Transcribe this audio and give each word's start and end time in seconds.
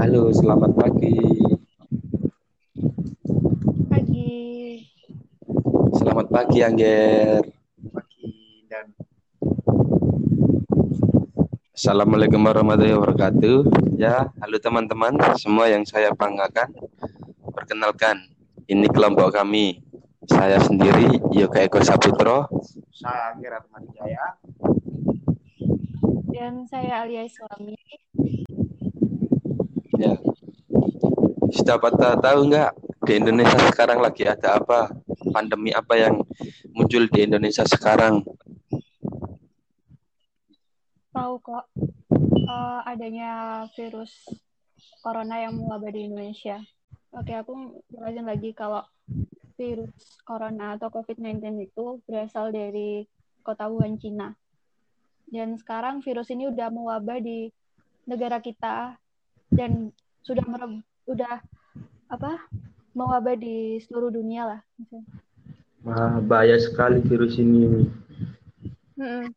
Halo, 0.00 0.32
selamat 0.32 0.80
pagi. 0.80 1.12
Pagi. 3.84 4.32
Selamat 5.92 6.26
pagi, 6.32 6.58
Angger. 6.64 7.44
Pagi 7.92 8.64
dan 8.64 8.96
Assalamualaikum 11.76 12.40
warahmatullahi 12.40 12.96
wabarakatuh. 12.96 13.58
Ya, 14.00 14.32
halo 14.40 14.56
teman-teman, 14.56 15.20
semua 15.36 15.68
yang 15.68 15.84
saya 15.84 16.16
banggakan. 16.16 16.72
Perkenalkan, 17.52 18.24
ini 18.72 18.88
kelompok 18.88 19.36
kami. 19.36 19.84
Saya 20.24 20.56
sendiri, 20.64 21.20
Yoga 21.28 21.68
Eko 21.68 21.84
Saputro. 21.84 22.48
saya 22.88 23.36
Angger 23.36 23.52
Jaya. 23.92 24.40
Dan 26.32 26.64
saya 26.64 27.04
Alia 27.04 27.28
Islami. 27.28 27.76
Ya. 30.00 30.16
Pada 31.76 32.16
tahu 32.16 32.48
nggak 32.48 32.72
di 33.04 33.12
Indonesia 33.20 33.60
sekarang 33.68 34.00
lagi 34.00 34.24
ada 34.24 34.56
apa? 34.56 34.88
Pandemi 35.28 35.76
apa 35.76 35.92
yang 36.00 36.24
muncul 36.72 37.04
di 37.12 37.28
Indonesia 37.28 37.68
sekarang? 37.68 38.24
Tahu 41.12 41.32
kok 41.44 41.68
uh, 42.48 42.80
adanya 42.88 43.62
virus 43.76 44.24
corona 45.04 45.36
yang 45.44 45.60
mewabah 45.60 45.92
di 45.92 46.08
Indonesia. 46.08 46.56
Oke, 47.12 47.36
aku 47.36 47.84
jelasin 47.92 48.24
lagi 48.24 48.56
kalau 48.56 48.80
virus 49.60 50.16
corona 50.24 50.80
atau 50.80 50.88
COVID-19 50.88 51.44
itu 51.60 52.00
berasal 52.08 52.48
dari 52.48 53.04
kota 53.44 53.68
Wuhan, 53.68 54.00
Cina. 54.00 54.32
Dan 55.28 55.60
sekarang 55.60 56.00
virus 56.00 56.32
ini 56.32 56.48
udah 56.48 56.72
mewabah 56.72 57.20
di 57.20 57.52
negara 58.08 58.40
kita 58.40 58.96
dan 59.50 59.90
sudah 60.22 60.46
mere- 60.46 60.84
udah 61.10 61.42
apa 62.10 62.38
mewabah 62.94 63.38
di 63.38 63.78
seluruh 63.86 64.10
dunia 64.10 64.46
lah. 64.46 64.60
Wah, 65.86 66.18
bahaya 66.20 66.58
sekali 66.58 67.00
virus 67.02 67.38
ini. 67.38 67.86
Mm-mm. 68.98 69.32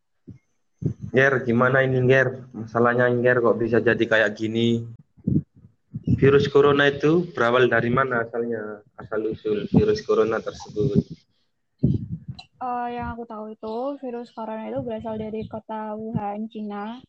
Ger, 1.13 1.45
gimana 1.45 1.85
ini 1.85 2.03
Ger? 2.09 2.49
Masalahnya 2.51 3.07
Ger 3.21 3.39
kok 3.39 3.57
bisa 3.61 3.77
jadi 3.79 4.03
kayak 4.03 4.33
gini? 4.35 4.83
Virus 6.19 6.51
corona 6.51 6.89
itu 6.91 7.29
berawal 7.31 7.69
dari 7.71 7.87
mana 7.93 8.27
asalnya? 8.27 8.83
Asal 8.99 9.23
usul 9.31 9.69
virus 9.71 10.03
corona 10.03 10.41
tersebut. 10.43 10.99
Eh, 12.63 12.87
yang 12.95 13.15
aku 13.15 13.23
tahu 13.27 13.51
itu 13.51 13.75
virus 13.99 14.31
corona 14.31 14.67
itu 14.67 14.79
berasal 14.83 15.19
dari 15.19 15.43
kota 15.47 15.95
Wuhan, 15.95 16.47
Cina. 16.47 16.99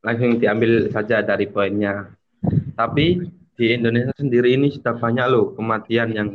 Langsung 0.00 0.40
diambil 0.40 0.88
saja 0.88 1.20
dari 1.20 1.46
poinnya. 1.48 2.08
Tapi 2.72 3.20
di 3.56 3.66
Indonesia 3.76 4.16
sendiri 4.16 4.56
ini 4.56 4.72
sudah 4.72 4.96
banyak 4.96 5.26
loh 5.28 5.52
kematian 5.52 6.08
yang 6.16 6.28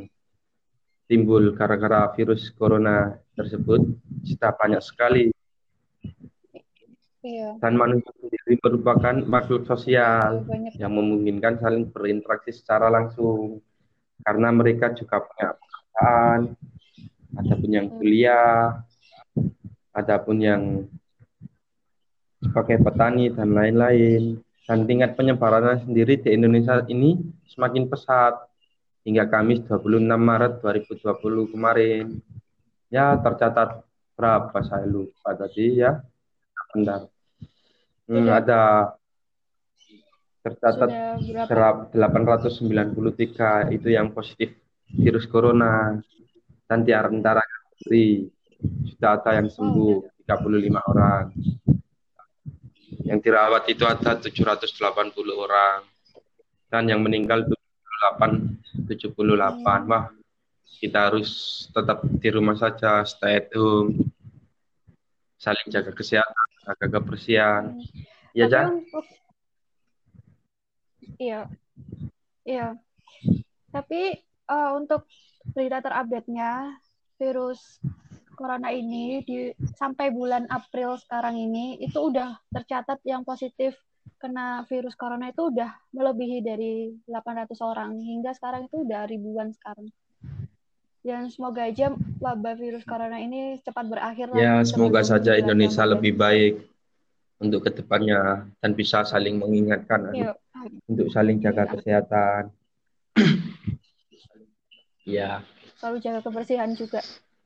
timbul 1.10 1.54
gara-gara 1.58 2.14
virus 2.14 2.54
corona 2.54 3.18
tersebut. 3.34 3.82
Sudah 4.26 4.54
banyak 4.54 4.82
sekali. 4.86 5.34
Iya, 7.26 7.58
Dan 7.58 7.74
manusia 7.74 8.14
sendiri 8.22 8.54
merupakan 8.62 9.16
makhluk 9.26 9.66
sosial. 9.66 10.46
banyak. 10.46 10.78
yang 10.78 10.94
memungkinkan 10.94 11.58
saling 11.58 11.90
berinteraksi 11.90 12.54
secara 12.54 12.86
langsung 12.94 13.66
karena 14.22 14.54
mereka 14.54 14.94
juga 14.94 15.26
punya 15.26 15.58
pekerjaan, 15.58 16.40
ada 17.36 17.54
pun 17.58 17.72
yang 17.74 17.88
kuliah, 17.90 18.62
ada 19.90 20.16
pun 20.22 20.38
yang 20.38 20.62
sebagai 22.46 22.78
petani 22.82 23.34
dan 23.34 23.52
lain-lain. 23.52 24.40
Dan 24.66 24.90
tingkat 24.90 25.14
penyebarannya 25.14 25.86
sendiri 25.86 26.18
di 26.22 26.34
Indonesia 26.34 26.82
ini 26.90 27.22
semakin 27.54 27.86
pesat 27.86 28.50
hingga 29.06 29.30
Kamis 29.30 29.62
26 29.70 30.02
Maret 30.10 30.62
2020 30.62 31.54
kemarin. 31.54 32.06
Ya 32.90 33.14
tercatat 33.22 33.86
berapa 34.18 34.58
saya 34.66 34.90
lupa 34.90 35.38
tadi 35.38 35.86
ya. 35.86 36.02
Bentar. 36.74 37.06
Hmm, 38.10 38.26
Sudah. 38.26 38.38
ada 38.42 38.62
tercatat 40.42 40.90
Sudah 40.90 41.46
berapa? 41.46 41.48
Terap 41.50 41.78
893 41.94 43.74
itu 43.78 43.88
yang 43.94 44.10
positif 44.10 44.58
virus 44.90 45.30
corona 45.30 46.02
dan 46.66 46.82
di 46.82 46.94
sendiri 46.94 48.26
sudah 48.94 49.22
ada 49.22 49.42
yang 49.42 49.50
sembuh 49.50 50.26
35 50.26 50.90
orang 50.90 51.26
yang 53.04 53.20
dirawat 53.20 53.68
itu 53.68 53.84
ada 53.84 54.16
780 54.16 54.72
orang. 55.36 55.84
Dan 56.72 56.88
yang 56.92 57.02
meninggal 57.04 57.44
78 57.44 58.88
78 58.88 59.92
wah 59.92 60.12
kita 60.80 61.10
harus 61.10 61.66
tetap 61.72 62.04
di 62.04 62.30
rumah 62.30 62.56
saja 62.56 63.02
stay 63.04 63.42
at 63.44 63.50
home. 63.56 64.12
Saling 65.40 65.68
jaga 65.72 65.92
kesehatan 65.92 66.50
jaga 66.66 66.86
kebersihan. 67.00 67.64
Ya 68.36 68.50
Tapi 68.50 68.52
Jan 68.52 68.82
untuk 68.82 69.06
iya, 71.22 71.48
iya. 72.44 72.76
Tapi 73.72 74.02
eh, 74.26 74.72
untuk 74.76 75.08
berita 75.54 75.80
terupdate-nya 75.80 76.82
virus 77.22 77.80
corona 78.36 78.70
ini 78.70 79.24
di 79.24 79.50
sampai 79.74 80.12
bulan 80.12 80.46
April 80.52 81.00
sekarang 81.00 81.40
ini 81.40 81.80
itu 81.80 81.98
udah 81.98 82.38
tercatat 82.52 83.00
yang 83.08 83.24
positif 83.24 83.74
kena 84.22 84.64
virus 84.70 84.96
corona 84.96 85.32
itu 85.32 85.52
udah 85.52 85.72
melebihi 85.92 86.40
dari 86.44 86.94
800 87.10 87.58
orang 87.64 87.98
hingga 88.00 88.32
sekarang 88.36 88.68
itu 88.70 88.86
udah 88.86 89.08
ribuan 89.10 89.52
sekarang. 89.52 89.90
Dan 91.06 91.30
semoga 91.30 91.70
aja 91.70 91.94
wabah 92.18 92.58
virus 92.58 92.82
corona 92.82 93.22
ini 93.22 93.62
cepat 93.62 93.86
berakhir 93.86 94.34
lah. 94.34 94.42
Ya, 94.42 94.54
semoga 94.66 95.06
sebelum 95.06 95.12
saja 95.22 95.32
Indonesia 95.38 95.84
lebih 95.86 96.18
baik 96.18 96.54
untuk 97.38 97.70
ke 97.70 97.72
depannya 97.78 98.50
dan 98.64 98.72
bisa 98.74 99.06
saling 99.06 99.38
mengingatkan 99.38 100.10
Iya, 100.10 100.34
untuk 100.90 101.14
saling 101.14 101.38
jaga 101.44 101.70
Iya. 101.70 101.72
kesehatan. 101.78 102.42
Ya, 105.06 105.46
selalu 105.78 106.02
jaga 106.02 106.26
kebersihan 106.26 106.74
juga. 106.74 106.98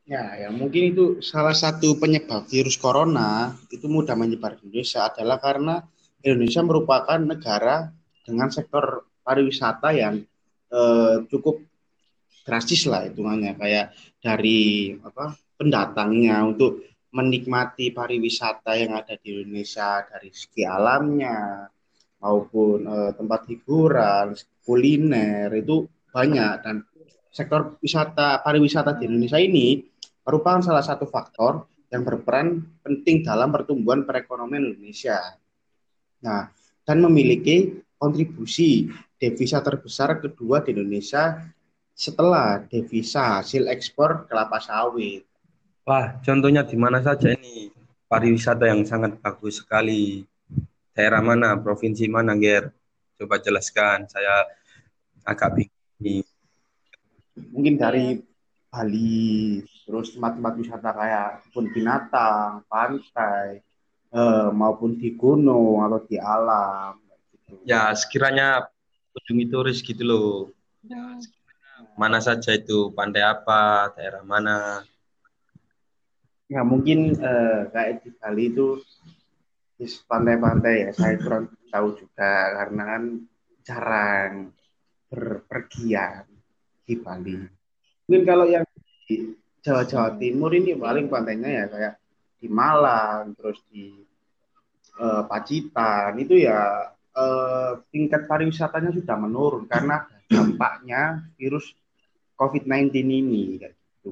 Ya, 0.09 0.33
ya 0.41 0.49
mungkin 0.49 0.89
itu 0.89 1.05
salah 1.21 1.53
satu 1.53 1.93
penyebab 2.01 2.49
virus 2.49 2.81
corona 2.81 3.53
itu 3.69 3.85
mudah 3.85 4.17
menyebar 4.17 4.57
di 4.57 4.65
Indonesia 4.65 5.05
adalah 5.05 5.37
karena 5.37 5.85
Indonesia 6.25 6.65
merupakan 6.65 7.21
negara 7.21 7.93
dengan 8.25 8.49
sektor 8.49 9.05
pariwisata 9.21 9.93
yang 9.93 10.25
eh, 10.73 11.15
cukup 11.29 11.61
drastis 12.41 12.89
lah 12.89 13.05
hitungannya. 13.05 13.53
Kayak 13.53 13.93
dari 14.17 14.97
apa 14.97 15.37
pendatangnya 15.53 16.41
untuk 16.41 16.89
menikmati 17.13 17.93
pariwisata 17.93 18.81
yang 18.81 18.97
ada 18.97 19.13
di 19.13 19.45
Indonesia 19.45 20.09
dari 20.09 20.33
segi 20.33 20.65
alamnya 20.65 21.69
maupun 22.17 22.81
eh, 22.81 23.11
tempat 23.13 23.45
hiburan, 23.45 24.33
kuliner 24.65 25.53
itu 25.53 25.85
banyak. 26.09 26.65
Dan 26.65 26.81
sektor 27.29 27.77
wisata 27.77 28.41
pariwisata 28.41 28.97
di 28.97 29.05
Indonesia 29.05 29.37
ini 29.37 29.98
merupakan 30.29 30.61
salah 30.61 30.85
satu 30.85 31.09
faktor 31.09 31.65
yang 31.89 32.05
berperan 32.05 32.61
penting 32.85 33.25
dalam 33.25 33.49
pertumbuhan 33.49 34.05
perekonomian 34.05 34.69
Indonesia. 34.69 35.17
Nah, 36.21 36.53
dan 36.85 37.01
memiliki 37.01 37.81
kontribusi 37.97 38.93
devisa 39.17 39.57
terbesar 39.65 40.21
kedua 40.21 40.61
di 40.61 40.77
Indonesia 40.77 41.49
setelah 41.97 42.61
devisa 42.61 43.41
hasil 43.41 43.65
ekspor 43.73 44.29
kelapa 44.29 44.61
sawit. 44.61 45.25
wah, 45.89 46.21
contohnya 46.21 46.61
di 46.61 46.77
mana 46.77 47.01
saja 47.01 47.33
ini 47.33 47.73
pariwisata 48.05 48.69
yang 48.69 48.85
sangat 48.85 49.17
bagus 49.17 49.65
sekali. 49.65 50.21
Daerah 50.93 51.25
mana, 51.25 51.57
provinsi 51.57 52.05
mana, 52.05 52.37
Ger? 52.37 52.69
Coba 53.17 53.41
jelaskan. 53.41 54.05
Saya 54.05 54.45
agak 55.25 55.57
bingung. 55.57 56.21
Mungkin 57.49 57.75
dari 57.81 58.28
Bali, 58.69 59.65
terus 59.65 60.13
tempat-tempat 60.13 60.53
wisata 60.61 60.89
kayak 60.93 61.29
kebun 61.49 61.65
binatang, 61.73 62.61
pantai, 62.69 63.65
eh, 64.13 64.49
maupun 64.53 64.93
di 64.93 65.17
gunung 65.17 65.81
atau 65.81 66.05
di 66.05 66.21
alam. 66.21 67.01
gitu. 67.33 67.65
Ya, 67.65 67.89
sekiranya 67.97 68.69
kunjungi 69.17 69.45
turis 69.49 69.81
gitu 69.81 70.05
loh. 70.05 70.29
Mana 71.97 72.21
saja 72.21 72.53
itu, 72.53 72.93
pantai 72.93 73.25
apa, 73.25 73.89
daerah 73.97 74.21
mana. 74.21 74.85
Ya 76.49 76.61
mungkin 76.61 77.17
eh, 77.17 77.61
kayak 77.73 78.05
di 78.05 78.09
Bali 78.21 78.53
itu 78.53 78.77
di 79.77 79.85
pantai-pantai 79.85 80.75
ya 80.85 80.91
saya 80.93 81.15
kurang 81.17 81.49
tahu 81.69 81.87
juga 81.97 82.57
karena 82.57 82.83
kan 82.85 83.03
jarang 83.65 84.33
berpergian 85.09 86.25
di 86.85 86.93
Bali. 86.97 87.58
Mungkin 88.09 88.25
kalau 88.25 88.49
yang 88.49 88.65
di 89.05 89.37
Jawa-Jawa 89.61 90.17
Timur 90.17 90.49
ini 90.57 90.73
paling 90.73 91.13
pantainya 91.13 91.45
ya 91.45 91.65
kayak 91.69 91.93
di 92.41 92.49
Malang, 92.49 93.37
terus 93.37 93.61
di 93.69 94.01
eh, 94.97 95.23
Pacitan 95.29 96.17
itu 96.17 96.41
ya 96.41 96.89
eh, 97.13 97.71
tingkat 97.93 98.25
pariwisatanya 98.25 98.97
sudah 98.97 99.13
menurun 99.13 99.69
karena 99.69 100.09
dampaknya 100.25 101.21
virus 101.37 101.69
COVID-19 102.33 102.97
ini 102.97 103.61
kayak 103.61 103.77
gitu. 103.77 104.09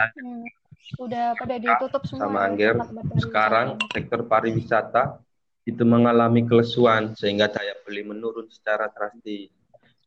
Hmm, 0.00 0.48
udah 0.96 1.36
pada 1.36 1.60
ditutup 1.60 2.08
semua 2.08 2.24
sama 2.24 2.40
ya, 2.40 2.44
Angger. 2.48 2.74
Sekarang 3.20 3.68
sektor 3.92 4.24
pariwisata 4.24 5.20
itu 5.68 5.84
mengalami 5.84 6.48
kelesuan 6.48 7.12
sehingga 7.20 7.52
daya 7.52 7.76
beli 7.84 8.00
menurun 8.00 8.48
secara 8.48 8.88
drastis 8.88 9.52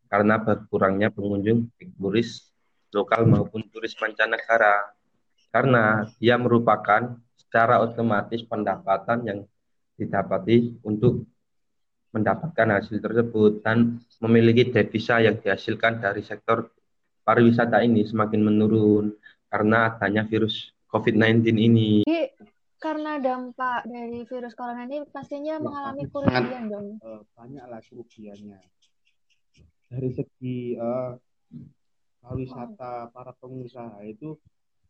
karena 0.07 0.39
berkurangnya 0.41 1.09
pengunjung 1.11 1.69
baik 1.75 1.91
turis 1.97 2.51
lokal 2.95 3.27
maupun 3.27 3.65
turis 3.69 3.93
mancanegara. 3.99 4.95
Karena 5.51 6.03
dia 6.19 6.35
merupakan 6.35 7.15
secara 7.35 7.79
otomatis 7.79 8.43
pendapatan 8.43 9.23
yang 9.23 9.39
didapati 9.95 10.75
untuk 10.83 11.23
mendapatkan 12.11 12.79
hasil 12.79 13.03
tersebut 13.03 13.59
dan 13.63 13.99
memiliki 14.23 14.71
devisa 14.71 15.19
yang 15.19 15.35
dihasilkan 15.39 15.99
dari 15.99 16.23
sektor 16.23 16.71
pariwisata 17.27 17.83
ini 17.83 18.07
semakin 18.07 18.39
menurun 18.39 19.11
karena 19.51 19.91
adanya 19.91 20.23
virus 20.23 20.71
COVID-19 20.91 21.55
ini. 21.59 22.07
Jadi 22.07 22.31
karena 22.79 23.17
dampak 23.17 23.87
dari 23.89 24.23
virus 24.27 24.53
corona 24.53 24.85
ini 24.87 25.03
pastinya 25.09 25.57
Ya, 25.57 25.63
mengalami 25.63 26.03
kerugian 26.07 26.63
dong. 26.69 26.87
Eh, 27.01 27.21
banyaklah 27.33 27.81
kerugiannya. 27.83 28.59
Dari 29.95 30.11
segi 30.11 30.75
eh, 30.75 31.13
pariwisata 32.19 33.15
para 33.15 33.31
pengusaha 33.39 34.03
itu 34.03 34.35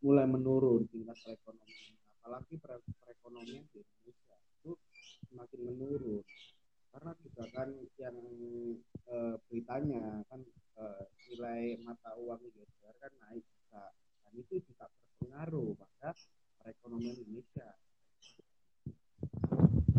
mulai 0.01 0.25
menurun 0.25 0.89
tingkat 0.89 1.13
perekonomian. 1.21 1.93
Apalagi 2.25 2.57
pere- 2.57 2.81
perekonomian 3.05 3.69
di 3.69 3.85
Indonesia 3.85 4.33
itu 4.57 4.73
semakin 5.29 5.61
menurun. 5.61 6.25
Karena 6.89 7.13
juga 7.21 7.43
kan 7.53 7.69
yang 8.01 8.17
eh, 9.13 9.35
beritanya 9.45 10.25
kan 10.25 10.41
eh, 10.81 11.05
nilai 11.29 11.77
mata 11.85 12.17
uang 12.17 12.41
US 12.41 12.71
dollar 12.81 12.97
kan 12.97 13.13
naik 13.29 13.45
juga. 13.45 13.93
Dan 14.25 14.33
itu 14.41 14.57
juga 14.65 14.89
berpengaruh 14.89 15.77
pada 15.77 16.17
perekonomian 16.65 17.13
Indonesia. 17.13 17.77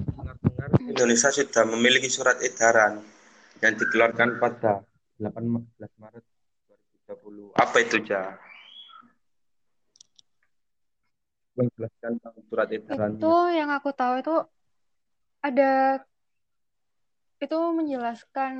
Dengar-dengar 0.03 0.69
Indonesia 0.83 1.31
sudah 1.31 1.63
memiliki 1.63 2.11
surat 2.11 2.43
edaran 2.43 3.07
yang 3.63 3.79
dikeluarkan 3.79 4.43
pada 4.43 4.83
18 5.19 6.01
Maret 6.01 6.25
2020. 7.09 7.57
Apa 7.57 7.77
itu, 7.81 7.97
Ja? 8.05 8.37
Menjelaskan 11.57 12.21
tentang 12.21 12.37
surat 12.53 12.69
edarannya. 12.69 13.17
Itu 13.17 13.35
yang 13.57 13.71
aku 13.73 13.91
tahu 13.97 14.21
itu 14.21 14.37
ada 15.41 16.05
itu 17.41 17.59
menjelaskan 17.73 18.55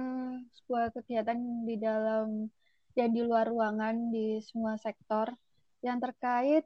sebuah 0.53 0.93
kegiatan 0.97 1.37
di 1.65 1.77
dalam 1.77 2.49
dan 2.97 3.13
di 3.13 3.21
luar 3.21 3.53
ruangan 3.53 4.09
di 4.09 4.41
semua 4.41 4.81
sektor 4.81 5.29
yang 5.85 6.01
terkait 6.01 6.65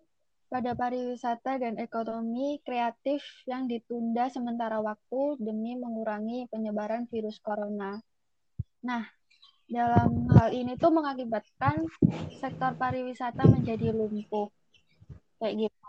pada 0.50 0.74
pariwisata 0.74 1.62
dan 1.62 1.78
ekonomi 1.78 2.58
kreatif 2.66 3.22
yang 3.46 3.70
ditunda 3.70 4.26
sementara 4.30 4.82
waktu 4.82 5.38
demi 5.38 5.78
mengurangi 5.78 6.50
penyebaran 6.50 7.06
virus 7.06 7.38
corona. 7.38 8.02
Nah, 8.82 9.06
dalam 9.70 10.26
hal 10.34 10.50
ini 10.50 10.74
tuh 10.74 10.90
mengakibatkan 10.90 11.86
sektor 12.42 12.74
pariwisata 12.74 13.46
menjadi 13.46 13.94
lumpuh. 13.94 14.50
Kayak 15.38 15.70
gitu. 15.70 15.88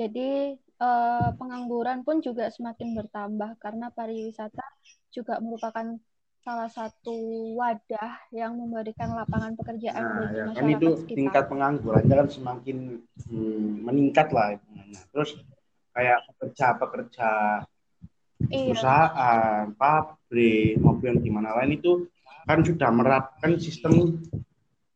Jadi 0.00 0.56
eh, 0.58 1.28
pengangguran 1.36 2.02
pun 2.02 2.24
juga 2.24 2.48
semakin 2.48 2.96
bertambah 2.96 3.60
karena 3.60 3.92
pariwisata 3.92 4.64
juga 5.12 5.38
merupakan 5.38 6.00
salah 6.42 6.66
satu 6.66 7.14
wadah 7.54 8.18
yang 8.34 8.58
memberikan 8.58 9.14
lapangan 9.14 9.54
pekerjaan 9.54 10.02
Nah, 10.02 10.14
bagi 10.18 10.34
ya 10.34 10.42
kan 10.42 10.48
masyarakat 10.50 10.74
itu 10.74 10.88
sekitar. 10.98 11.18
tingkat 11.18 11.44
penganggurannya 11.46 12.14
kan 12.18 12.28
semakin 12.28 12.78
hmm, 13.30 13.86
meningkat 13.86 14.28
lah 14.34 14.58
hitungannya. 14.58 15.02
Terus 15.14 15.30
kayak 15.94 16.18
pekerja-pekerja 16.34 17.30
Iya, 18.48 18.74
perusahaan, 18.74 19.62
pabrik 19.76 20.80
maupun 20.80 21.06
yang 21.14 21.18
di 21.20 21.30
mana 21.30 21.54
lain 21.60 21.78
itu 21.78 22.08
kan 22.48 22.64
sudah 22.66 22.90
menerapkan 22.90 23.54
sistem 23.60 24.18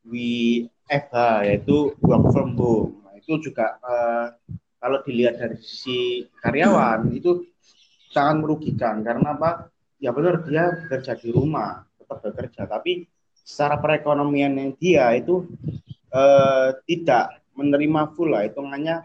WFH 0.06 1.14
yaitu 1.46 1.94
work 2.02 2.25
from 2.34 2.58
home. 2.58 3.02
Nah, 3.06 3.14
itu 3.19 3.38
juga 3.50 3.78
eh, 3.78 4.26
kalau 4.78 4.98
dilihat 5.02 5.38
dari 5.38 5.56
sisi 5.58 6.26
karyawan 6.43 7.10
itu 7.14 7.46
sangat 8.10 8.37
merugikan. 8.43 9.02
Karena 9.02 9.34
apa? 9.34 9.70
Ya 9.96 10.12
benar 10.12 10.44
dia 10.44 10.76
bekerja 10.76 11.16
di 11.16 11.32
rumah, 11.32 11.88
tetap 11.96 12.20
bekerja, 12.20 12.69
tapi 12.69 13.08
secara 13.40 13.81
perekonomian 13.81 14.52
yang 14.58 14.70
dia 14.76 15.14
itu 15.16 15.46
eh, 16.12 16.70
tidak 16.87 17.42
menerima 17.56 18.12
full 18.14 18.31
lah. 18.31 18.44
Hitungannya 18.44 19.02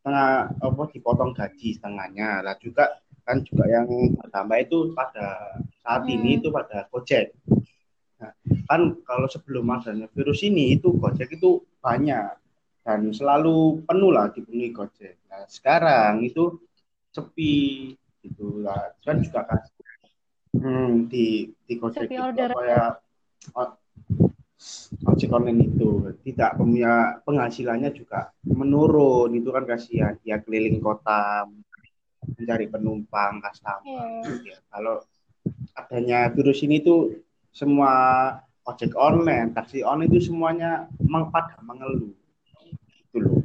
setengah 0.00 0.56
apa 0.56 0.82
dipotong 0.90 1.36
gaji 1.36 1.76
setengahnya. 1.76 2.40
Lah 2.40 2.56
juga 2.56 2.88
kan 3.30 3.46
juga 3.46 3.64
yang 3.70 3.86
bertambah 4.18 4.58
itu 4.58 4.90
pada 4.90 5.54
saat 5.86 6.02
ini 6.10 6.34
Hmm. 6.34 6.38
itu 6.42 6.48
pada 6.50 6.90
Gojek. 6.90 7.30
Nah, 8.18 8.34
kan 8.66 8.80
kalau 9.06 9.30
sebelum 9.30 9.70
adanya 9.70 10.10
virus 10.10 10.42
ini 10.42 10.74
itu 10.74 10.90
Gojek 10.98 11.30
itu 11.38 11.62
banyak 11.78 12.34
dan 12.82 13.00
selalu 13.14 13.86
penuh 13.86 14.10
lah 14.10 14.34
dipenuhi 14.34 14.74
Gojek. 14.74 15.22
Nah 15.30 15.46
sekarang 15.46 16.26
itu 16.26 16.58
sepi 17.14 17.94
gitu 18.26 18.66
lah. 18.66 18.98
Kan 19.06 19.22
juga 19.22 19.46
kan 19.46 19.62
hmm, 20.58 21.06
di 21.06 21.54
di 21.64 21.74
Gojek 21.78 22.10
Sepi 22.10 22.18
itu 22.18 22.60
ya 22.66 22.98
o- 23.54 23.78
ojek 25.06 25.30
online 25.32 25.70
itu. 25.70 25.90
Tidak 26.26 26.50
punya 26.60 27.22
penghasilannya 27.24 27.90
juga 27.96 28.28
menurun. 28.44 29.32
Itu 29.32 29.48
kan 29.54 29.64
kasihan 29.64 30.18
dia 30.20 30.36
keliling 30.42 30.82
kota 30.82 31.46
mencari 32.24 32.66
penumpang 32.68 33.40
customer 33.40 33.82
Iya. 34.24 34.54
ya. 34.54 34.58
kalau 34.68 35.00
adanya 35.74 36.28
virus 36.30 36.60
ini 36.60 36.84
tuh 36.84 37.16
semua 37.50 37.92
ojek 38.68 38.92
online 38.94 39.56
taksi 39.56 39.80
online 39.82 40.12
itu 40.12 40.30
semuanya 40.30 40.86
pada 41.32 41.56
mengeluh 41.64 42.12
itu 43.08 43.18
loh 43.18 43.40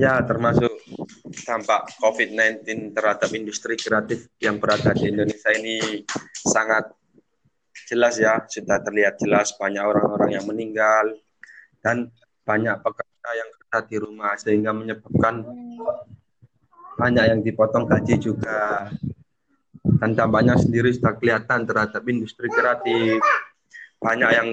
Ya, 0.00 0.16
termasuk 0.24 0.72
dampak 1.44 1.92
COVID-19 2.00 2.96
terhadap 2.96 3.28
industri 3.36 3.76
kreatif 3.76 4.32
yang 4.40 4.56
berada 4.56 4.96
di 4.96 5.12
Indonesia 5.12 5.52
ini 5.52 6.08
sangat 6.40 6.88
jelas 7.84 8.16
ya, 8.16 8.40
sudah 8.40 8.80
terlihat 8.80 9.20
jelas 9.20 9.52
banyak 9.60 9.84
orang-orang 9.84 10.40
yang 10.40 10.48
meninggal 10.48 11.20
dan 11.84 12.08
banyak 12.48 12.80
pekerja 12.80 13.28
yang 13.36 13.50
kerja 13.70 13.86
di 13.86 13.96
rumah 14.02 14.34
sehingga 14.34 14.74
menyebabkan 14.74 15.46
banyak 16.98 17.24
yang 17.30 17.40
dipotong 17.46 17.86
gaji 17.86 18.18
juga. 18.18 18.90
Dan 20.02 20.18
dampaknya 20.18 20.58
sendiri 20.58 20.90
sudah 20.90 21.14
kelihatan 21.14 21.64
terhadap 21.64 22.02
industri 22.10 22.50
kreatif. 22.50 23.22
Banyak 24.02 24.30
yang 24.34 24.48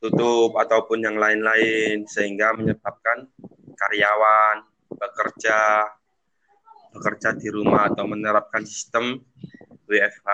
tutup 0.00 0.56
ataupun 0.56 1.04
yang 1.04 1.20
lain-lain 1.20 2.08
sehingga 2.08 2.56
menyebabkan 2.56 3.28
karyawan 3.76 4.64
bekerja 4.88 5.86
bekerja 6.96 7.36
di 7.36 7.48
rumah 7.52 7.92
atau 7.92 8.08
menerapkan 8.08 8.64
sistem 8.64 9.20
WFH. 9.84 10.28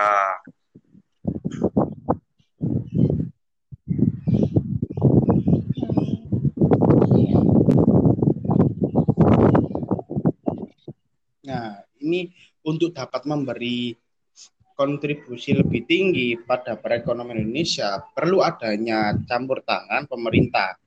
Nah, 11.49 11.81
ini 12.09 12.33
untuk 12.65 12.97
dapat 12.97 13.29
memberi 13.29 13.93
kontribusi 14.79 15.59
lebih 15.59 15.91
tinggi 15.91 16.39
pada 16.39 16.79
perekonomian 16.79 17.43
Indonesia, 17.43 17.99
perlu 18.15 18.41
adanya 18.41 19.11
campur 19.27 19.67
tangan 19.67 20.07
pemerintah. 20.07 20.79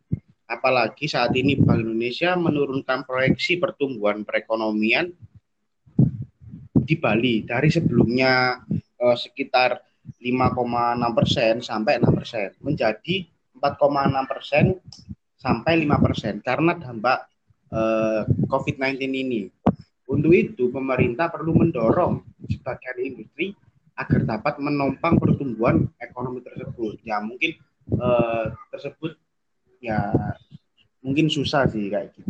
Apalagi 0.47 1.11
saat 1.11 1.35
ini 1.35 1.59
Bank 1.59 1.83
Indonesia 1.83 2.35
menurunkan 2.39 3.03
proyeksi 3.03 3.59
pertumbuhan 3.59 4.23
perekonomian 4.23 5.11
di 6.71 6.95
Bali 6.95 7.43
dari 7.43 7.67
sebelumnya 7.67 8.63
eh, 8.71 9.17
sekitar 9.19 9.79
5,6 10.19 11.17
persen 11.17 11.53
sampai 11.63 11.99
6 11.99 12.17
persen 12.17 12.49
menjadi 12.63 13.27
4,6 13.59 14.31
persen 14.31 14.65
sampai 15.39 15.73
5 15.83 16.05
persen 16.05 16.33
karena 16.43 16.75
dampak 16.79 17.27
eh, 17.71 18.23
COVID-19 18.47 19.03
ini. 19.07 19.41
Untuk 20.11 20.35
itu, 20.35 20.67
pemerintah 20.67 21.31
perlu 21.31 21.55
mendorong 21.55 22.19
sebagian 22.51 22.99
industri 22.99 23.55
agar 23.95 24.27
dapat 24.27 24.59
menopang 24.59 25.15
pertumbuhan 25.15 25.87
ekonomi 26.03 26.43
tersebut. 26.43 26.99
Ya 27.07 27.23
mungkin 27.23 27.55
eh, 27.95 28.45
tersebut 28.75 29.15
ya 29.79 30.11
mungkin 30.99 31.31
susah 31.31 31.63
sih 31.71 31.87
kayak 31.87 32.11
gitu. 32.19 32.27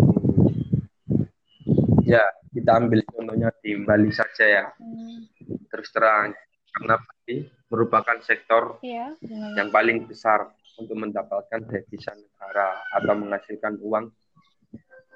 Ya, 2.05 2.21
kita 2.53 2.77
ambil 2.77 3.01
contohnya 3.09 3.49
di 3.65 3.81
Bali 3.81 4.13
saja 4.13 4.45
ya. 4.45 4.65
Hmm. 4.77 5.25
Terus 5.73 5.89
terang, 5.89 6.37
karena 6.77 7.01
Bali 7.01 7.49
merupakan 7.71 8.17
sektor 8.21 8.77
ya, 8.83 9.15
yang 9.57 9.73
paling 9.73 10.05
besar 10.05 10.53
untuk 10.75 10.97
mendapatkan 10.99 11.65
devisa 11.65 12.11
negara 12.13 12.83
atau 12.93 13.13
menghasilkan 13.15 13.79
uang 13.79 14.11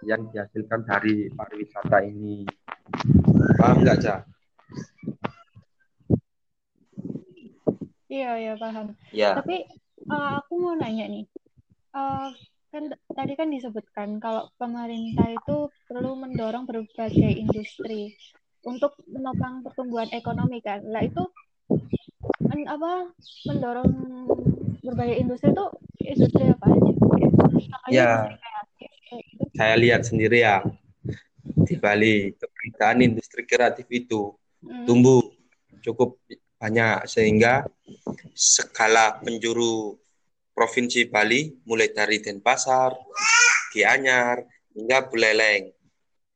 yang 0.06 0.30
dihasilkan 0.30 0.86
dari 0.86 1.28
pariwisata 1.34 2.06
ini. 2.06 2.46
Paham 3.58 3.82
nggak, 3.82 3.98
Cak? 4.00 4.20
Iya, 8.06 8.32
iya 8.40 8.54
paham. 8.56 8.96
Ya. 9.12 9.36
Tapi 9.36 9.66
uh, 10.08 10.40
aku 10.40 10.54
mau 10.62 10.78
nanya 10.78 11.10
nih. 11.10 11.26
Uh, 11.92 12.30
kan 12.70 12.92
tadi 13.16 13.34
kan 13.40 13.48
disebutkan 13.50 14.20
kalau 14.20 14.52
pemerintah 14.60 15.32
itu 15.32 15.72
perlu 15.88 16.16
mendorong 16.20 16.68
berbagai 16.68 17.32
industri 17.32 18.14
untuk 18.68 19.00
menopang 19.08 19.64
pertumbuhan 19.64 20.12
ekonomi 20.12 20.60
kan. 20.60 20.84
Lah 20.86 21.04
itu 21.04 21.24
men, 22.46 22.68
apa 22.68 23.10
mendorong 23.48 23.92
berbagai 24.86 25.18
industri 25.18 25.50
itu 25.56 25.66
industri 26.04 26.44
apa 26.52 26.66
aja? 26.72 26.92
ya. 27.90 28.12
Gitu. 28.32 28.45
Saya 29.56 29.76
lihat 29.80 30.04
sendiri 30.04 30.44
ya 30.44 30.60
di 31.46 31.80
Bali 31.80 32.36
keberitaan 32.36 33.00
industri 33.00 33.48
kreatif 33.48 33.88
itu 33.88 34.36
hmm. 34.60 34.84
tumbuh 34.84 35.24
cukup 35.80 36.20
banyak 36.60 37.08
sehingga 37.08 37.64
skala 38.36 39.24
penjuru 39.24 39.96
Provinsi 40.56 41.08
Bali 41.12 41.52
mulai 41.68 41.92
dari 41.92 42.24
Denpasar, 42.24 42.96
Gianyar, 43.76 44.40
hingga 44.72 45.04
Buleleng 45.04 45.68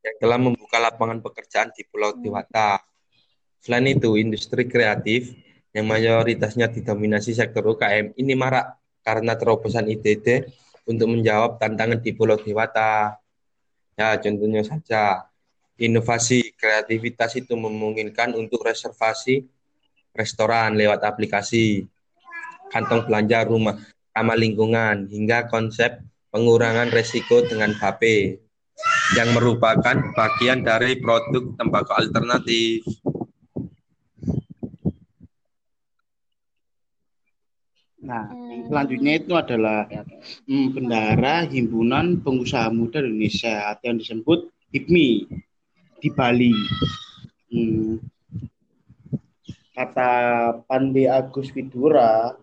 yang 0.03 0.15
telah 0.19 0.39
membuka 0.39 0.75
lapangan 0.75 1.23
pekerjaan 1.23 1.71
di 1.71 1.87
Pulau 1.87 2.15
Dewata. 2.19 2.83
Selain 3.63 3.87
itu, 3.87 4.19
industri 4.19 4.67
kreatif 4.67 5.35
yang 5.71 5.87
mayoritasnya 5.87 6.67
didominasi 6.67 7.31
sektor 7.31 7.63
UKM 7.63 8.15
ini 8.19 8.35
marak 8.35 8.75
karena 9.03 9.39
terobosan 9.39 9.87
IDD 9.87 10.51
untuk 10.89 11.07
menjawab 11.13 11.61
tantangan 11.61 12.01
di 12.01 12.11
Pulau 12.17 12.41
Dewata. 12.41 13.21
Ya, 13.93 14.17
contohnya 14.17 14.65
saja, 14.65 15.29
inovasi 15.77 16.57
kreativitas 16.57 17.37
itu 17.37 17.53
memungkinkan 17.53 18.33
untuk 18.33 18.65
reservasi 18.65 19.45
restoran 20.17 20.73
lewat 20.73 21.05
aplikasi, 21.05 21.85
kantong 22.73 23.05
belanja 23.05 23.45
rumah 23.45 23.77
ramah 24.19 24.35
lingkungan 24.35 25.07
hingga 25.07 25.47
konsep 25.47 26.01
pengurangan 26.33 26.91
resiko 26.91 27.39
dengan 27.45 27.71
HP 27.71 28.35
yang 29.15 29.31
merupakan 29.31 29.95
bagian 30.15 30.63
dari 30.63 30.99
produk 30.99 31.55
tembakau 31.55 31.95
alternatif. 31.95 32.83
Nah, 37.99 38.31
hmm. 38.31 38.71
selanjutnya 38.71 39.13
itu 39.19 39.33
adalah 39.35 39.83
hmm, 40.47 40.67
bendara 40.71 41.43
Himpunan 41.43 42.23
Pengusaha 42.23 42.71
Muda 42.71 43.03
Indonesia 43.03 43.75
atau 43.75 43.91
yang 43.91 43.99
disebut 43.99 44.39
HIPMI 44.71 45.09
di 45.99 46.09
Bali. 46.15 46.55
Hmm. 47.51 47.99
Kata 49.75 50.11
Pandi 50.67 51.07
Agus 51.07 51.51
Widura, 51.55 52.35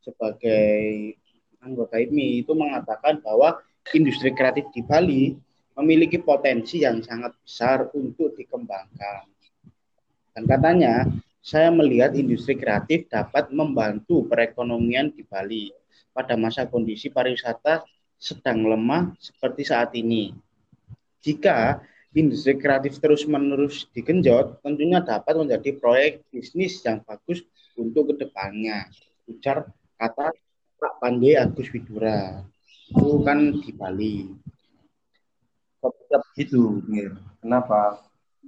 sebagai 0.00 1.12
anggota 1.60 2.00
IMI 2.00 2.40
itu 2.40 2.56
mengatakan 2.56 3.20
bahwa 3.20 3.60
industri 3.92 4.32
kreatif 4.32 4.68
di 4.72 4.80
Bali 4.80 5.36
memiliki 5.76 6.20
potensi 6.20 6.84
yang 6.84 7.00
sangat 7.04 7.36
besar 7.40 7.88
untuk 7.92 8.36
dikembangkan. 8.36 9.28
Dan 10.36 10.44
katanya, 10.44 11.04
saya 11.40 11.72
melihat 11.72 12.12
industri 12.12 12.56
kreatif 12.56 13.08
dapat 13.08 13.48
membantu 13.48 14.28
perekonomian 14.28 15.08
di 15.12 15.24
Bali 15.24 15.72
pada 16.12 16.36
masa 16.36 16.68
kondisi 16.68 17.08
pariwisata 17.08 17.84
sedang 18.20 18.68
lemah 18.68 19.16
seperti 19.16 19.62
saat 19.64 19.96
ini. 19.96 20.36
Jika 21.24 21.80
industri 22.12 22.60
kreatif 22.60 23.00
terus-menerus 23.00 23.88
digenjot, 23.96 24.60
tentunya 24.60 25.00
dapat 25.00 25.32
menjadi 25.36 25.80
proyek 25.80 26.28
bisnis 26.28 26.80
yang 26.84 27.00
bagus 27.08 27.40
untuk 27.80 28.12
ke 28.12 28.28
depannya. 28.28 28.84
Ujar 29.24 29.64
kata 29.96 30.32
Pak 30.80 30.94
Pandey 31.00 31.36
Agus 31.36 31.68
Widura 31.72 32.44
itu 32.90 33.22
kan 33.22 33.38
di 33.54 33.70
Bali 33.70 34.26
itu 36.34 36.82
kenapa 37.40 38.02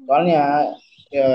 soalnya 0.04 0.74
ya, 1.08 1.28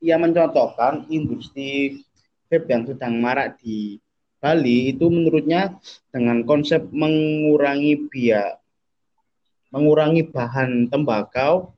ia 0.00 0.16
mencontohkan 0.16 1.06
industri 1.12 2.02
vape 2.48 2.66
yang 2.66 2.84
sedang 2.88 3.20
marak 3.20 3.60
di 3.60 4.00
Bali 4.40 4.96
itu 4.96 5.06
menurutnya 5.12 5.76
dengan 6.08 6.42
konsep 6.48 6.88
mengurangi 6.88 8.08
biaya 8.08 8.56
mengurangi 9.70 10.26
bahan 10.26 10.90
tembakau 10.90 11.72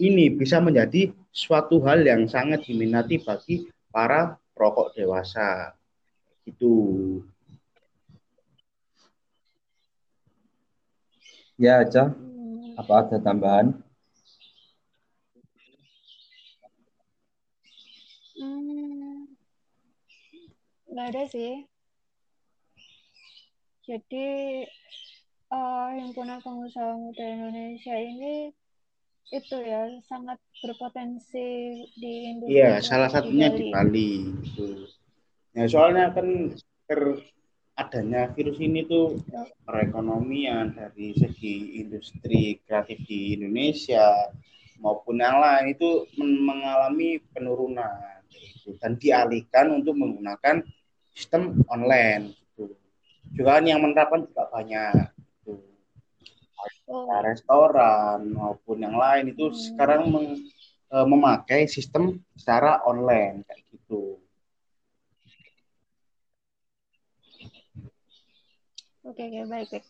ini 0.00 0.32
bisa 0.32 0.62
menjadi 0.62 1.12
suatu 1.34 1.82
hal 1.84 2.06
yang 2.06 2.24
sangat 2.30 2.64
diminati 2.64 3.20
bagi 3.20 3.68
para 3.92 4.38
rokok 4.56 4.94
dewasa. 4.96 5.74
Itu 6.46 6.72
ya 11.58 11.82
aja 11.82 12.14
apa 12.78 12.94
ada 13.02 13.18
tambahan 13.18 13.74
hmm, 18.38 19.26
nggak 20.98 21.14
ada 21.14 21.24
sih 21.30 21.62
jadi 23.86 24.26
uh, 25.54 25.94
himpunan 25.94 26.42
pengusaha 26.42 26.98
muda 26.98 27.22
Indonesia 27.22 27.94
ini 27.94 28.50
itu 29.30 29.56
ya 29.62 29.86
sangat 30.10 30.42
berpotensi 30.58 31.48
di 31.94 32.12
Indonesia. 32.32 32.56
Iya, 32.56 32.72
salah 32.80 33.12
satunya 33.12 33.52
di 33.52 33.68
Bali. 33.68 34.24
Itu. 34.40 34.88
Ya, 35.52 35.68
soalnya 35.68 36.16
kan 36.16 36.56
ter 36.88 37.00
adanya 37.78 38.32
virus 38.34 38.58
ini 38.58 38.88
tuh 38.88 39.22
perekonomian 39.62 40.74
dari 40.74 41.14
segi 41.14 41.78
industri 41.78 42.58
kreatif 42.66 43.04
di 43.06 43.38
Indonesia 43.38 44.34
maupun 44.82 45.22
yang 45.22 45.38
lain 45.38 45.78
itu 45.78 46.08
mengalami 46.18 47.22
penurunan 47.30 48.24
gitu. 48.32 48.74
dan 48.82 48.98
dialihkan 48.98 49.70
untuk 49.70 49.94
menggunakan 49.94 50.66
sistem 51.18 51.66
online 51.66 52.38
gitu. 52.38 52.70
juga 53.34 53.58
yang 53.58 53.82
menerapkan 53.82 54.22
juga 54.22 54.46
banyak 54.54 55.10
oh. 56.86 57.20
restoran 57.26 58.30
maupun 58.30 58.78
yang 58.78 58.94
lain 58.94 59.34
itu 59.34 59.50
hmm. 59.50 59.58
sekarang 59.58 60.02
meng, 60.14 60.28
e, 60.88 60.96
memakai 61.04 61.66
sistem 61.66 62.22
secara 62.38 62.78
online 62.86 63.42
kayak 63.44 63.62
gitu. 63.74 64.22
Oke, 69.08 69.24
oke, 69.24 69.40
baik, 69.48 69.68
baik. 69.72 69.84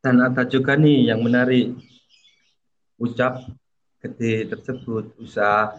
Dan 0.00 0.24
ada 0.24 0.42
juga 0.48 0.72
nih 0.78 1.12
yang 1.12 1.20
menarik 1.20 1.76
ucap 2.96 3.44
gede 4.00 4.48
tersebut 4.48 5.12
usaha 5.20 5.74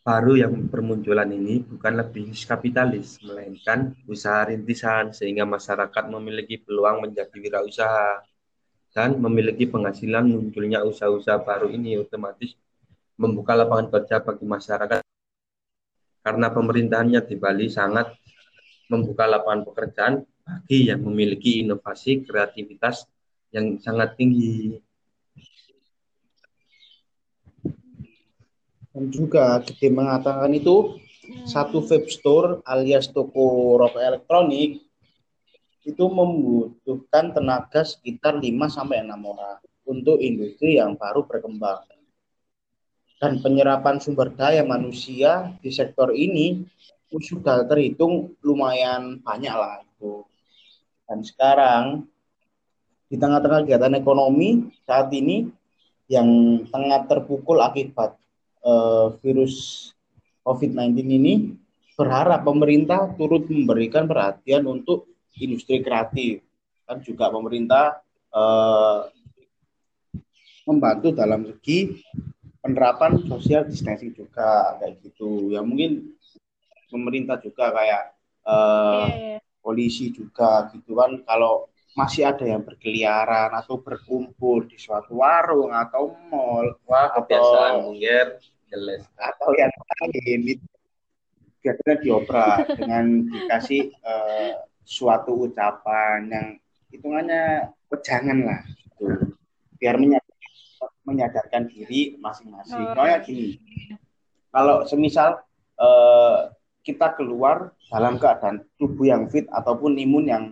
baru 0.00 0.32
yang 0.40 0.52
bermunculan 0.72 1.28
ini 1.28 1.60
bukan 1.60 2.00
lebih 2.00 2.32
kapitalis, 2.32 3.20
melainkan 3.20 3.92
usaha 4.08 4.48
rintisan 4.48 5.12
sehingga 5.12 5.44
masyarakat 5.44 6.04
memiliki 6.08 6.56
peluang 6.60 7.04
menjadi 7.04 7.36
wirausaha 7.36 8.24
dan 8.96 9.20
memiliki 9.20 9.68
penghasilan 9.68 10.26
munculnya 10.26 10.82
usaha-usaha 10.82 11.44
baru 11.44 11.70
ini 11.70 12.00
otomatis 12.00 12.56
membuka 13.20 13.52
lapangan 13.52 13.92
kerja 13.92 14.24
bagi 14.24 14.44
masyarakat 14.48 15.00
karena 16.20 16.46
pemerintahannya 16.52 17.20
di 17.24 17.36
Bali 17.36 17.66
sangat 17.68 18.12
membuka 18.90 19.24
lapangan 19.28 19.62
pekerjaan 19.68 20.14
bagi 20.42 20.90
yang 20.90 21.00
memiliki 21.06 21.62
inovasi 21.62 22.26
kreativitas 22.26 23.06
yang 23.54 23.78
sangat 23.78 24.18
tinggi. 24.18 24.80
Dan 28.90 29.04
juga 29.10 29.62
Gede 29.62 29.88
mengatakan 29.90 30.50
itu 30.50 30.98
satu 31.46 31.82
vape 31.86 32.10
store 32.10 32.58
alias 32.66 33.06
toko 33.14 33.78
rokok 33.78 34.02
elektronik 34.02 34.82
itu 35.86 36.04
membutuhkan 36.10 37.32
tenaga 37.32 37.86
sekitar 37.86 38.36
5 38.36 38.44
sampai 38.68 39.00
6 39.06 39.14
orang 39.16 39.58
untuk 39.88 40.20
industri 40.20 40.76
yang 40.76 40.98
baru 40.98 41.24
berkembang. 41.24 41.86
Dan 43.20 43.40
penyerapan 43.44 44.00
sumber 44.00 44.32
daya 44.32 44.64
manusia 44.64 45.52
di 45.60 45.68
sektor 45.68 46.12
ini 46.12 46.64
sudah 47.10 47.68
terhitung 47.68 48.32
lumayan 48.40 49.20
banyak 49.20 49.52
lah 49.52 49.82
itu. 49.84 50.24
Dan 51.04 51.20
sekarang 51.20 52.06
di 53.10 53.18
tengah-tengah 53.18 53.66
kegiatan 53.66 53.98
ekonomi 53.98 54.70
saat 54.86 55.10
ini 55.12 55.50
yang 56.06 56.28
tengah 56.70 57.10
terpukul 57.10 57.60
akibat 57.60 58.14
uh, 58.64 59.16
virus 59.20 59.88
COVID-19 60.44 60.96
ini 61.04 61.34
berharap 61.94 62.48
pemerintah 62.48 63.12
turut 63.14 63.44
memberikan 63.52 64.08
perhatian 64.08 64.64
untuk 64.64 65.04
industri 65.36 65.84
kreatif. 65.84 66.40
Kan 66.88 67.04
juga 67.04 67.28
pemerintah 67.28 68.00
uh, 68.32 69.06
membantu 70.64 71.12
dalam 71.12 71.44
segi 71.44 72.00
penerapan 72.60 73.20
sosial 73.28 73.68
distancing 73.68 74.16
juga 74.16 74.80
kayak 74.80 75.00
gitu. 75.04 75.52
Ya 75.52 75.60
mungkin 75.60 76.16
pemerintah 76.88 77.36
juga 77.40 77.72
kayak 77.72 78.02
uh, 78.48 79.06
yeah, 79.06 79.08
yeah. 79.36 79.40
polisi 79.60 80.08
juga 80.12 80.72
gitu 80.72 80.96
kan. 80.96 81.20
Kalau 81.24 81.68
masih 81.98 82.22
ada 82.22 82.46
yang 82.46 82.62
berkeliaran 82.62 83.50
atau 83.50 83.82
berkumpul 83.82 84.64
di 84.70 84.78
suatu 84.78 85.18
warung 85.18 85.74
atau 85.74 86.14
mall 86.30 86.78
wah 86.86 87.10
kebiasaan 87.18 87.82
mungkin 87.82 88.38
jelas 88.70 89.02
atau 89.18 89.50
yang 89.58 89.72
lain 89.74 90.62
biasanya 91.60 91.96
dioprak 92.00 92.58
dengan 92.78 93.26
dikasih 93.28 93.92
uh, 94.06 94.64
suatu 94.86 95.50
ucapan 95.50 96.30
yang 96.30 96.46
hitungannya 96.90 97.70
pejangan 97.86 98.38
lah 98.42 98.60
gitu. 98.66 99.34
biar 99.78 99.96
menyadarkan, 99.96 100.52
menyadarkan 101.06 101.62
diri 101.70 102.16
masing-masing. 102.20 102.80
Oh. 102.80 102.94
Kayak 102.96 103.24
gini, 103.24 103.56
kalau 104.52 104.84
semisal 104.84 105.40
uh, 105.80 106.52
kita 106.84 107.12
keluar 107.16 107.76
dalam 107.92 108.16
keadaan 108.16 108.64
tubuh 108.76 109.08
yang 109.08 109.28
fit 109.28 109.46
ataupun 109.52 109.96
imun 109.96 110.26
yang 110.26 110.44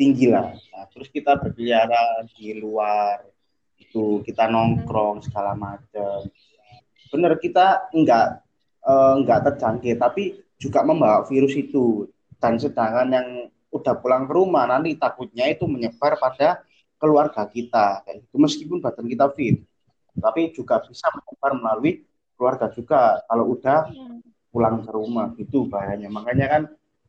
tinggi 0.00 0.32
lah, 0.32 0.56
nah, 0.72 0.88
terus 0.88 1.12
kita 1.12 1.36
berkeliaran 1.36 2.24
di 2.32 2.56
luar 2.56 3.20
itu 3.76 4.24
kita 4.24 4.48
nongkrong 4.48 5.20
segala 5.28 5.52
macam. 5.52 6.24
Bener 7.12 7.36
kita 7.36 7.92
enggak 7.92 8.40
uh, 8.80 9.20
enggak 9.20 9.52
terjangkit, 9.52 10.00
tapi 10.00 10.40
juga 10.56 10.80
membawa 10.80 11.28
virus 11.28 11.52
itu. 11.52 12.08
Dan 12.40 12.56
sedangkan 12.56 13.08
yang 13.12 13.28
udah 13.68 13.94
pulang 14.00 14.24
ke 14.24 14.32
rumah 14.32 14.64
nanti 14.64 14.96
takutnya 14.96 15.44
itu 15.52 15.68
menyebar 15.68 16.16
pada 16.16 16.64
keluarga 16.96 17.44
kita. 17.44 18.00
Kayak 18.08 18.24
gitu. 18.24 18.36
meskipun 18.40 18.80
badan 18.80 19.04
kita 19.04 19.28
fit 19.36 19.60
tapi 20.20 20.50
juga 20.52 20.82
bisa 20.82 21.06
menyebar 21.14 21.52
melalui 21.56 22.04
keluarga 22.36 22.66
juga. 22.72 23.22
Kalau 23.24 23.56
udah 23.56 23.88
pulang 24.50 24.82
ke 24.82 24.90
rumah 24.90 25.30
itu 25.38 25.66
bahayanya. 25.66 26.10
Makanya 26.10 26.46
kan 26.46 26.62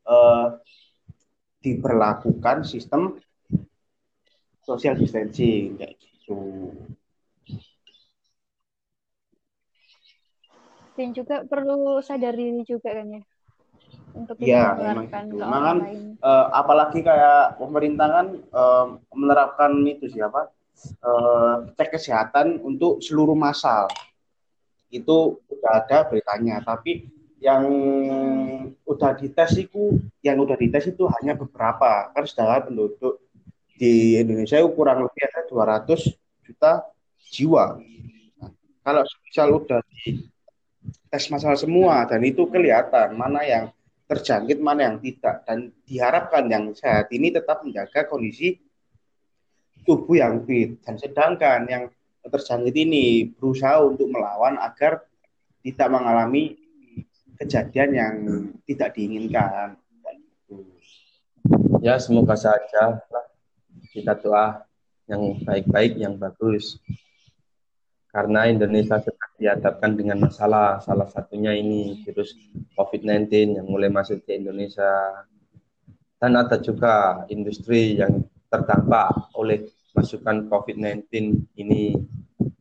eh, 0.05 0.47
diberlakukan 1.61 2.65
sistem 2.65 3.17
social 4.65 4.97
distancing 4.97 5.77
kayak 5.77 5.95
gitu. 5.97 6.41
Dan 10.97 11.15
juga 11.15 11.41
perlu 11.47 12.03
sadar 12.03 12.35
diri 12.35 12.61
juga 12.67 12.93
kan 12.93 13.07
ya 13.09 13.21
untuk 14.11 14.35
ya, 14.43 14.75
memang 14.75 15.07
kan, 15.07 15.77
uh, 16.19 16.45
apalagi 16.51 16.99
kayak 16.99 17.55
pemerintah 17.57 18.07
kan 18.11 18.27
uh, 18.51 18.85
menerapkan 19.15 19.71
itu 19.87 20.11
siapa 20.11 20.51
uh, 21.03 21.71
cek 21.75 21.95
kesehatan 21.95 22.59
untuk 22.59 22.99
seluruh 22.99 23.35
masal 23.35 23.87
itu 24.91 25.39
udah 25.47 25.71
ada 25.79 25.97
beritanya 26.11 26.59
tapi 26.59 27.07
yang 27.41 27.65
udah 28.85 29.11
dites 29.17 29.57
itu 29.57 29.97
yang 30.21 30.37
udah 30.37 30.53
dites 30.53 30.93
itu 30.93 31.09
hanya 31.19 31.33
beberapa. 31.33 32.13
Kan 32.13 32.23
sedangkan 32.29 32.69
penduduk 32.69 33.17
di 33.73 34.21
Indonesia 34.21 34.61
kurang 34.69 35.09
lebih 35.09 35.25
ada 35.25 35.41
200 35.49 36.45
juta 36.45 36.85
jiwa. 37.33 37.81
Nah, 38.37 38.51
kalau 38.85 39.01
misal 39.25 39.47
udah 39.57 39.81
di 39.89 40.29
tes 41.09 41.25
masalah 41.33 41.57
semua 41.57 42.05
dan 42.05 42.21
itu 42.21 42.45
kelihatan 42.45 43.17
mana 43.17 43.41
yang 43.41 43.65
terjangkit 44.05 44.61
mana 44.61 44.93
yang 44.93 44.97
tidak. 45.01 45.41
Dan 45.49 45.73
diharapkan 45.89 46.45
yang 46.45 46.69
sehat 46.77 47.09
ini 47.09 47.33
tetap 47.33 47.65
menjaga 47.65 48.05
kondisi 48.05 48.61
tubuh 49.81 50.21
yang 50.21 50.45
fit. 50.45 50.77
Dan 50.85 51.01
sedangkan 51.01 51.65
yang 51.65 51.83
terjangkit 52.21 52.75
ini 52.77 53.33
berusaha 53.33 53.81
untuk 53.81 54.13
melawan 54.13 54.61
agar 54.61 55.01
tidak 55.65 55.89
mengalami 55.89 56.60
kejadian 57.41 57.89
yang 57.97 58.15
tidak 58.69 58.93
diinginkan. 58.93 59.73
Ya 61.81 61.97
semoga 61.97 62.37
saja 62.37 63.01
kita 63.89 64.13
doa 64.21 64.61
yang 65.09 65.41
baik-baik 65.41 65.97
yang 65.97 66.21
bagus. 66.21 66.77
Karena 68.13 68.45
Indonesia 68.45 69.01
sedang 69.01 69.33
dihadapkan 69.39 69.97
dengan 69.97 70.29
masalah 70.29 70.83
salah 70.85 71.09
satunya 71.09 71.55
ini 71.57 72.05
virus 72.05 72.37
COVID-19 72.77 73.57
yang 73.57 73.65
mulai 73.65 73.89
masuk 73.89 74.21
ke 74.21 74.37
Indonesia. 74.37 75.25
Dan 76.21 76.37
ada 76.37 76.61
juga 76.61 77.25
industri 77.33 77.97
yang 77.97 78.21
terdampak 78.51 79.33
oleh 79.33 79.65
masukan 79.97 80.45
COVID-19 80.45 81.09
ini. 81.57 81.97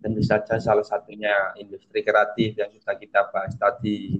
Tentu 0.01 0.25
saja 0.25 0.57
salah 0.57 0.87
satunya 0.87 1.53
industri 1.61 2.01
kreatif 2.01 2.57
yang 2.57 2.73
sudah 2.73 2.97
kita 2.97 3.21
bahas 3.29 3.53
tadi 3.61 4.17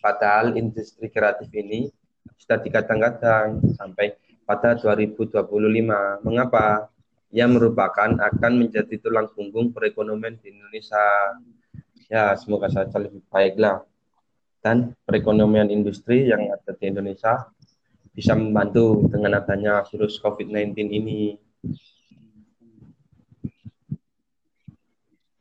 padahal 0.00 0.54
industri 0.56 1.08
kreatif 1.08 1.48
ini 1.52 1.90
sudah 2.36 2.58
dikadang-kadang 2.62 3.62
sampai 3.74 4.14
pada 4.46 4.78
2025 4.78 5.42
mengapa 6.22 6.86
yang 7.34 7.58
merupakan 7.58 8.14
akan 8.16 8.52
menjadi 8.54 8.94
tulang 9.02 9.26
punggung 9.34 9.74
perekonomian 9.74 10.38
di 10.38 10.54
Indonesia. 10.54 11.36
Ya, 12.06 12.38
semoga 12.38 12.70
saja 12.70 12.94
lebih 13.02 13.20
baiklah. 13.26 13.82
Dan 14.62 14.94
perekonomian 15.02 15.70
industri 15.70 16.30
yang 16.30 16.46
ada 16.54 16.70
di 16.74 16.84
Indonesia 16.86 17.50
bisa 18.14 18.32
membantu 18.32 19.04
dengan 19.10 19.42
adanya 19.42 19.82
virus 19.90 20.16
COVID-19 20.22 20.86
ini. 20.88 21.36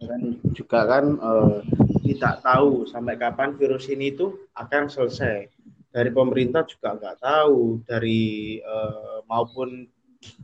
Dan 0.01 0.37
juga 0.53 0.85
kan 0.85 1.05
eh, 1.17 1.57
tidak 2.05 2.45
tahu 2.45 2.85
sampai 2.85 3.17
kapan 3.17 3.57
virus 3.57 3.89
ini 3.89 4.13
itu 4.13 4.45
akan 4.53 4.85
selesai. 4.85 5.49
Dari 5.89 6.11
pemerintah 6.11 6.67
juga 6.67 6.93
nggak 6.99 7.17
tahu, 7.23 7.81
dari 7.87 8.59
eh, 8.59 9.17
maupun 9.25 9.89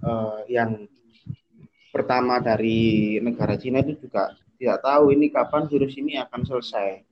eh, 0.01 0.39
yang 0.49 0.87
pertama 1.91 2.39
dari 2.39 3.19
negara 3.19 3.59
Cina 3.59 3.83
itu 3.83 4.07
juga 4.07 4.31
tidak 4.55 4.79
tahu 4.81 5.11
ini 5.11 5.27
kapan 5.29 5.67
virus 5.67 5.93
ini 5.99 6.17
akan 6.17 6.41
selesai. 6.47 7.03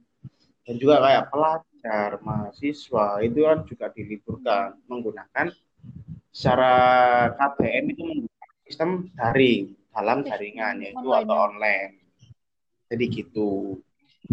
Dan 0.63 0.77
juga 0.77 1.01
kayak 1.01 1.33
pelajar, 1.33 2.09
mahasiswa 2.21 3.07
itu 3.25 3.39
kan 3.41 3.59
juga 3.65 3.85
diliburkan 3.89 4.77
menggunakan 4.85 5.49
secara 6.29 6.73
KBM 7.33 7.85
itu 7.89 8.01
menggunakan 8.05 8.57
sistem 8.69 8.89
daring 9.17 9.73
dalam 9.89 10.21
jaringan 10.21 10.85
yaitu 10.85 11.09
atau 11.09 11.35
ya? 11.35 11.45
online. 11.49 11.93
Jadi 12.89 13.05
gitu. 13.09 13.81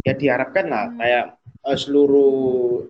Ya 0.05 0.13
diharapkan 0.13 0.67
lah 0.69 0.93
hmm. 0.93 0.99
kayak 1.01 1.25
uh, 1.65 1.79
seluruh 1.79 2.35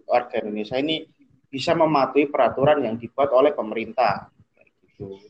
warga 0.09 0.43
Indonesia 0.43 0.79
ini 0.81 1.07
bisa 1.47 1.73
mematuhi 1.77 2.27
peraturan 2.27 2.83
yang 2.83 2.99
dibuat 2.99 3.31
oleh 3.31 3.55
pemerintah. 3.55 4.31
gitu. 4.83 5.21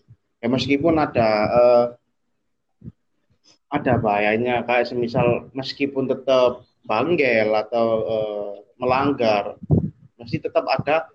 Ya 0.41 0.49
meskipun 0.49 0.95
ada 0.97 1.29
uh, 1.53 1.87
ada 3.67 3.99
bahayanya 3.99 4.63
kayak 4.65 4.89
semisal 4.89 5.51
meskipun 5.53 6.07
tetap 6.09 6.65
banggel 6.87 7.51
atau 7.51 7.87
uh, 8.07 8.53
melanggar 8.79 9.59
masih 10.17 10.41
tetap 10.41 10.65
ada 10.71 11.11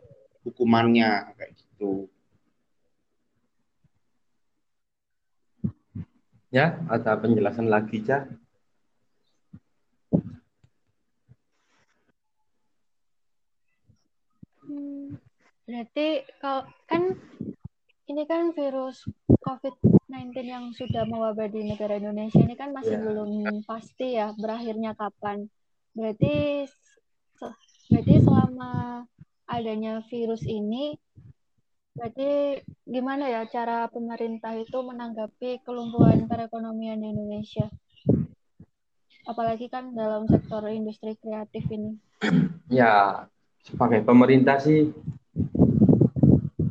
hukumannya 0.46 1.32
kayak 1.38 1.52
gitu. 1.58 2.12
Ya, 6.52 6.76
ada 6.92 7.16
penjelasan 7.16 7.72
lagi, 7.72 8.04
Cah? 8.04 8.28
Hmm, 14.68 15.16
berarti 15.72 16.28
kalau 16.44 16.68
kan 16.84 17.16
ini 18.12 18.28
kan 18.28 18.52
virus 18.52 19.08
COVID-19 19.48 20.36
yang 20.44 20.66
sudah 20.76 21.08
mewabah 21.08 21.48
di 21.48 21.64
negara 21.64 21.96
Indonesia 21.96 22.44
ini 22.44 22.60
kan 22.60 22.76
masih 22.76 23.00
yeah. 23.00 23.06
belum 23.08 23.32
pasti 23.64 24.20
ya 24.20 24.36
berakhirnya 24.36 24.92
kapan. 25.00 25.48
Berarti 25.96 26.68
berarti 27.88 28.16
selama 28.20 29.04
adanya 29.48 30.04
virus 30.12 30.44
ini 30.44 31.00
berarti 31.92 32.60
gimana 32.88 33.28
ya 33.28 33.48
cara 33.48 33.88
pemerintah 33.88 34.56
itu 34.60 34.76
menanggapi 34.80 35.64
kelumpuhan 35.64 36.28
perekonomian 36.28 37.00
di 37.00 37.16
Indonesia? 37.16 37.72
Apalagi 39.24 39.72
kan 39.72 39.96
dalam 39.96 40.28
sektor 40.28 40.68
industri 40.68 41.16
kreatif 41.16 41.64
ini. 41.72 41.96
Ya, 42.72 43.28
sebagai 43.68 44.00
pemerintah 44.08 44.56
sih 44.56 44.96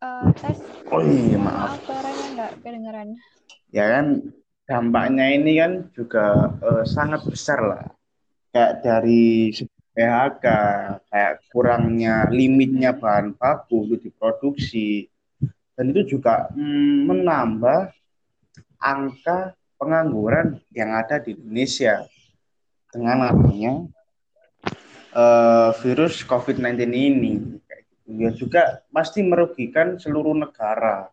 Eh, 0.00 0.28
tes. 0.40 0.56
Oh 0.88 1.04
iya, 1.04 1.36
maaf. 1.36 1.76
suaranya 1.84 2.26
nggak 2.32 2.52
kedengeran. 2.64 3.08
Ya 3.68 3.84
kan 3.92 4.06
dampaknya 4.64 5.26
ini 5.36 5.60
kan 5.60 5.72
juga 5.92 6.56
eh, 6.56 6.84
sangat 6.88 7.20
besar 7.28 7.60
lah. 7.60 7.84
Kayak 8.48 8.80
dari 8.80 9.52
PHK, 9.92 10.46
kayak 11.04 11.34
kurangnya 11.52 12.32
limitnya 12.32 12.96
bahan 12.96 13.36
baku 13.36 13.84
untuk 13.84 14.00
diproduksi. 14.00 15.04
Dan 15.76 15.92
itu 15.92 16.16
juga 16.16 16.48
mm, 16.48 17.04
menambah 17.04 17.92
angka 18.80 19.52
pengangguran 19.76 20.64
yang 20.72 20.96
ada 20.96 21.20
di 21.20 21.36
Indonesia 21.36 22.08
dengan 22.88 23.36
adanya 23.36 23.84
eh, 25.12 25.70
virus 25.84 26.24
COVID-19 26.24 26.88
ini. 26.88 27.60
Ya 28.18 28.30
juga 28.34 28.82
pasti 28.90 29.22
merugikan 29.22 30.00
seluruh 30.00 30.34
negara. 30.34 31.10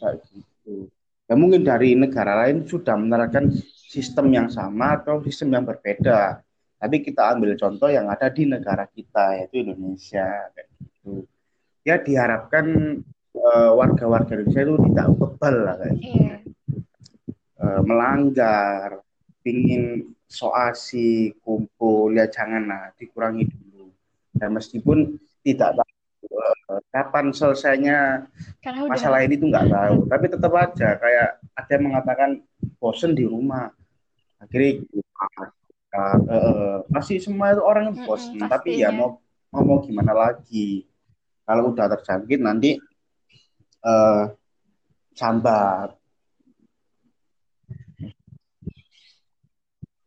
Kayak 0.00 0.26
gitu. 0.32 0.90
Ya 1.30 1.34
mungkin 1.38 1.62
dari 1.62 1.94
negara 1.94 2.44
lain 2.44 2.66
sudah 2.66 2.98
menerapkan 2.98 3.48
sistem 3.92 4.32
yang 4.34 4.48
sama 4.50 4.98
atau 4.98 5.22
sistem 5.22 5.54
yang 5.54 5.64
berbeda. 5.64 6.42
Tapi 6.82 6.96
kita 6.98 7.38
ambil 7.38 7.54
contoh 7.54 7.86
yang 7.86 8.10
ada 8.10 8.26
di 8.26 8.42
negara 8.42 8.90
kita 8.90 9.38
yaitu 9.38 9.62
Indonesia 9.62 10.50
kayak 10.50 10.68
gitu. 10.82 11.24
Ya 11.86 11.98
diharapkan 12.02 12.66
eh, 13.32 13.70
warga-warga 13.70 14.34
Indonesia 14.34 14.66
itu 14.66 14.74
tidak 14.90 15.06
bebal 15.14 15.54
lah 15.62 15.74
kayak 15.78 15.94
gitu. 15.94 16.18
Iya. 16.18 16.36
Eh, 17.62 17.80
melanggar, 17.86 18.88
pingin 19.46 20.10
soasi, 20.26 21.36
kumpul, 21.44 22.10
ya 22.16 22.26
jangan 22.26 22.66
lah, 22.66 22.84
dikurangi 22.98 23.46
dulu. 23.46 23.92
Dan 24.34 24.56
meskipun 24.56 25.20
tidak 25.44 25.76
tahu 25.78 25.91
kapan 26.92 27.26
selesainya 27.32 28.28
Karena 28.62 28.86
udah 28.86 28.92
masalah 28.94 29.20
ini 29.24 29.34
tuh 29.36 29.48
nggak 29.52 29.68
tahu. 29.68 29.96
Tapi 30.08 30.24
tetap 30.30 30.52
aja 30.56 30.88
kayak 30.96 31.28
ada 31.56 31.70
yang 31.72 31.84
mengatakan 31.90 32.30
bosen 32.80 33.12
di 33.12 33.24
rumah. 33.26 33.70
Akhirnya 34.42 34.82
uh, 35.92 36.18
uh, 36.28 36.76
masih 36.90 37.22
semua 37.22 37.52
itu 37.54 37.62
orang 37.62 37.92
yang 37.92 37.96
Mm-mm, 38.00 38.08
bosen. 38.08 38.38
tapi 38.48 38.80
ya 38.80 38.90
pastinya. 38.90 38.98
mau 38.98 39.08
mau 39.52 39.62
mau 39.62 39.78
gimana 39.84 40.12
lagi? 40.16 40.86
Kalau 41.42 41.74
udah 41.74 41.86
terjangkit 41.98 42.40
nanti 42.40 42.70
eh 43.82 44.22
sambat 45.12 46.01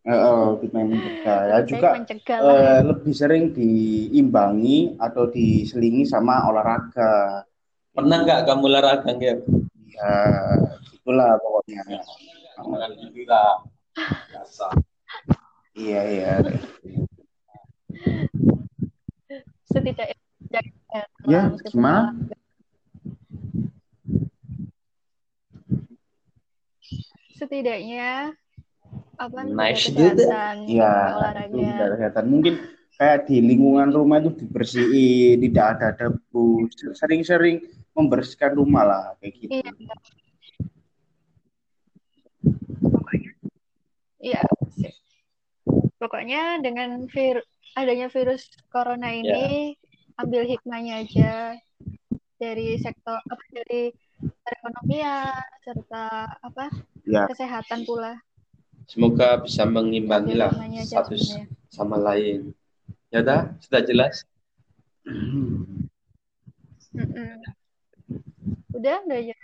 Kita 0.06 0.76
yang 0.78 0.90
mencegah. 0.94 1.40
Ya 1.50 1.58
juga 1.66 1.90
mencegah 1.98 2.38
eh, 2.46 2.80
lebih 2.86 3.14
sering 3.18 3.50
diimbangi 3.58 4.94
atau 5.02 5.26
diselingi 5.34 6.06
sama 6.06 6.46
olahraga. 6.46 7.42
Pernah 7.90 8.18
nggak 8.22 8.46
kamu 8.46 8.64
olahraga 8.70 9.10
nggak 9.18 9.34
ya 9.96 10.14
gitulah 10.94 11.42
pokoknya. 11.42 11.82
Alhamdulillah 12.56 13.66
biasa 14.32 14.68
iya 15.76 16.02
iya. 16.08 16.32
Setidaknya 19.68 20.16
Ya, 21.26 21.52
gimana? 21.68 22.16
Setidaknya 27.36 28.32
apa 29.16 29.40
Nice 29.48 29.90
juga. 29.92 30.56
itu 30.60 30.76
olahraga. 30.76 31.86
kesehatan 31.96 32.26
mungkin 32.28 32.54
kayak 32.96 33.28
di 33.28 33.44
lingkungan 33.44 33.92
rumah 33.92 34.24
itu 34.24 34.32
dibersihin 34.44 35.40
tidak 35.52 35.66
ada 35.76 35.88
debu 35.96 36.68
sering-sering 36.96 37.64
membersihkan 37.96 38.56
rumah 38.56 38.84
lah 38.88 39.04
kayak 39.20 39.34
gitu 39.40 39.52
Iya. 44.26 44.42
Iya, 44.42 44.42
sih. 44.74 44.90
Pokoknya 46.02 46.58
dengan 46.58 47.06
vir 47.06 47.46
adanya 47.78 48.10
virus 48.10 48.50
corona 48.74 49.14
ini 49.14 49.78
ambil 50.18 50.50
hikmahnya 50.50 51.06
aja 51.06 51.34
dari 52.42 52.74
sektor 52.82 53.22
apa 53.22 53.44
dari 53.54 53.94
perekonomian 54.18 55.46
serta 55.62 56.06
apa 56.42 56.74
ya 57.06 57.30
kesehatan 57.30 57.86
pula. 57.86 58.18
Semoga 58.86 59.42
bisa 59.42 59.66
mengimbangi 59.66 60.38
Ambil 60.38 60.42
lah 60.46 60.52
hikmahnya 60.54 60.82
aja 60.86 60.94
satu 61.02 61.16
sama 61.70 61.98
lain. 61.98 62.54
Ya 63.10 63.22
dah 63.26 63.52
sudah 63.62 63.82
jelas. 63.86 64.24
Udah, 68.76 68.98
udah 69.06 69.18
aja. 69.18 69.36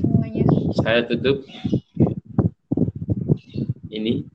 Semuanya. 0.00 0.42
saya 0.80 1.00
tutup. 1.04 1.44
Ini 3.88 4.26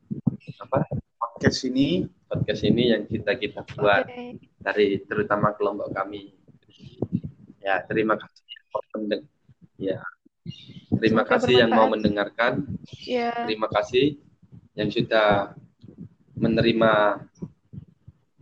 apa? 0.62 0.86
Podcast 1.20 1.66
ini. 1.68 2.08
Podcast 2.30 2.62
ini 2.62 2.94
yang 2.94 3.10
kita 3.10 3.34
kita 3.34 3.66
buat 3.74 4.06
Oke. 4.06 4.38
dari 4.62 5.02
terutama 5.10 5.58
kelompok 5.58 5.90
kami. 5.92 6.32
Ya 7.60 7.82
terima 7.90 8.16
kasih. 8.16 8.46
Ya 9.80 10.04
terima 11.00 11.24
Semoga 11.24 11.40
kasih 11.40 11.56
yang 11.66 11.72
mau 11.72 11.88
mendengarkan. 11.88 12.68
Ya, 13.08 13.32
terima 13.48 13.72
kasih 13.72 14.20
yang 14.76 14.92
sudah 14.92 15.56
menerima 16.38 17.24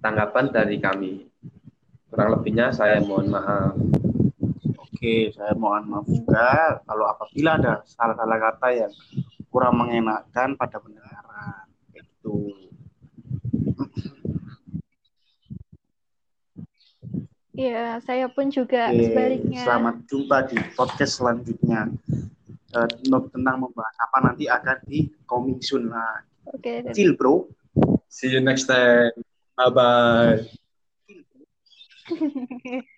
tanggapan 0.01 0.45
dari 0.51 0.77
kami. 0.81 1.29
Kurang 2.09 2.39
lebihnya 2.39 2.73
saya 2.73 2.99
mohon 2.99 3.29
maaf. 3.29 3.77
Oke 4.81 5.29
saya 5.31 5.53
mohon 5.53 5.85
maaf 5.87 6.05
juga. 6.09 6.81
Kalau 6.83 7.05
apabila 7.05 7.61
ada 7.61 7.85
salah-salah 7.85 8.37
kata 8.41 8.67
yang 8.73 8.93
kurang 9.53 9.79
mengenakan 9.79 10.53
pada 10.59 10.77
pendengaran 10.77 11.65
gitu 11.95 12.53
ya 17.57 17.97
saya 18.05 18.29
pun 18.29 18.53
juga 18.53 18.93
Oke, 18.93 19.09
sebaliknya. 19.09 19.65
selamat 19.65 19.95
jumpa 20.05 20.37
di 20.45 20.57
podcast 20.77 21.17
selanjutnya. 21.17 21.89
Not 23.09 23.33
tentang 23.33 23.65
membahas 23.65 23.95
apa 23.97 24.17
nanti 24.21 24.45
akan 24.45 24.77
di 24.85 25.09
coming 25.25 25.57
soon 25.63 25.89
lah. 25.89 26.21
Oke, 26.53 26.85
Chill 26.93 27.17
bro. 27.17 27.47
see 28.07 28.33
you 28.33 28.41
next 28.41 28.65
time 28.65 29.11
bye 29.57 29.69
bye. 29.69 30.41